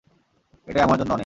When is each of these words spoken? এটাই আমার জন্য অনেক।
এটাই 0.67 0.83
আমার 0.83 0.97
জন্য 0.99 1.11
অনেক। 1.11 1.19